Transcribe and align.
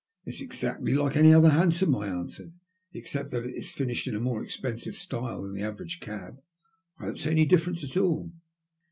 "It*s 0.25 0.41
exactly 0.41 0.95
like 0.95 1.15
any 1.15 1.31
other 1.31 1.51
hansom," 1.51 1.95
I 1.95 2.07
answered." 2.07 2.53
Except 2.91 3.29
that 3.29 3.45
it 3.45 3.53
is 3.53 3.69
finished 3.69 4.07
in 4.07 4.15
a 4.15 4.19
more 4.19 4.43
expensive 4.43 4.95
style 4.95 5.43
than 5.43 5.53
the 5.53 5.61
average 5.61 5.99
cab, 5.99 6.41
I 6.97 7.05
don't 7.05 7.19
see 7.19 7.29
any 7.29 7.45
difference 7.45 7.83
at 7.83 7.95
all." 7.97 8.31